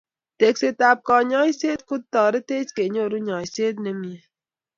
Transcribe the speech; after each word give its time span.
Tekset 0.39 0.79
ab 0.89 0.99
kanyoiset 1.07 1.81
kotoritech 1.89 2.69
kenyoru 2.77 3.17
nyoiset 3.25 3.75
nemie 3.83 4.19